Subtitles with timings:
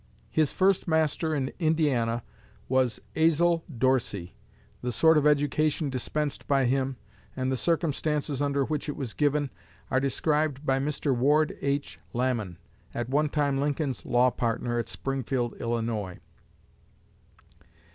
[0.31, 2.23] His first master in Indiana
[2.67, 4.33] was Azel Dorsey.
[4.81, 6.97] The sort of education dispensed by him,
[7.35, 9.51] and the circumstances under which it was given,
[9.91, 11.15] are described by Mr.
[11.15, 11.99] Ward H.
[12.13, 12.57] Lamon,
[12.95, 16.17] at one time Lincoln's law partner at Springfield, Illinois.